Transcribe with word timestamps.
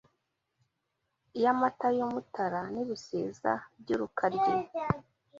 Y'amataba 1.41 1.93
y'Umutara 1.97 2.59
N'ibisiza 2.73 3.51
by'Urukaryi 3.81 4.53